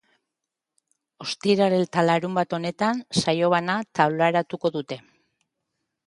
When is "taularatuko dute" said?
3.99-4.97